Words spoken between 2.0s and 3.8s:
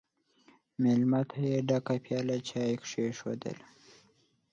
پیاله چای کښېښودله!